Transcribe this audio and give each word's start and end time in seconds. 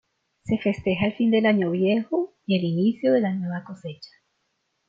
Se 0.45 0.57
festeja 0.57 1.05
el 1.05 1.13
fin 1.13 1.29
del 1.29 1.45
año 1.45 1.69
viejo 1.69 2.33
y 2.47 2.57
el 2.57 2.63
inicio 2.63 3.13
de 3.13 3.21
la 3.21 3.33
nueva 3.35 3.63
cosecha. 3.63 4.09